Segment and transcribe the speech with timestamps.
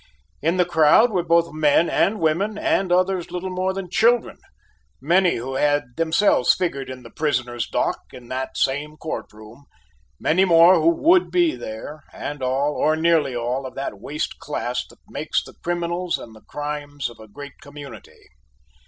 [0.41, 4.39] In the crowd were both men and women and others little more than children:
[4.99, 9.65] many who had themselves figured in the prisoner's dock in that same court room:
[10.19, 14.83] many more who would be there, and all, or nearly all, of that waste class
[14.87, 18.27] that make the criminals and the crimes of a great community.